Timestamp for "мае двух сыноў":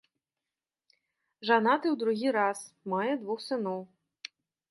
2.93-3.79